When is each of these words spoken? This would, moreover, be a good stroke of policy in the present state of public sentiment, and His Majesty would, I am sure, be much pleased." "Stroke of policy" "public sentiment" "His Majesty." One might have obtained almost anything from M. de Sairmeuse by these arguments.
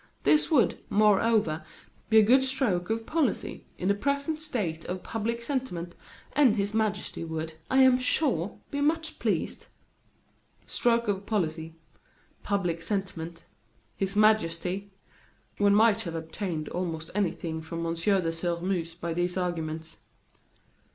This 0.23 0.49
would, 0.49 0.79
moreover, 0.89 1.63
be 2.09 2.17
a 2.17 2.23
good 2.23 2.43
stroke 2.43 2.89
of 2.89 3.05
policy 3.05 3.65
in 3.77 3.87
the 3.87 3.93
present 3.93 4.41
state 4.41 4.83
of 4.85 5.03
public 5.03 5.43
sentiment, 5.43 5.93
and 6.33 6.55
His 6.55 6.73
Majesty 6.73 7.23
would, 7.23 7.53
I 7.69 7.83
am 7.83 7.99
sure, 7.99 8.57
be 8.71 8.81
much 8.81 9.19
pleased." 9.19 9.67
"Stroke 10.65 11.07
of 11.07 11.27
policy" 11.27 11.75
"public 12.41 12.81
sentiment" 12.81 13.43
"His 13.95 14.15
Majesty." 14.15 14.89
One 15.59 15.75
might 15.75 16.01
have 16.01 16.15
obtained 16.15 16.67
almost 16.69 17.11
anything 17.13 17.61
from 17.61 17.85
M. 17.85 17.93
de 17.93 18.31
Sairmeuse 18.31 18.95
by 18.95 19.13
these 19.13 19.37
arguments. 19.37 19.97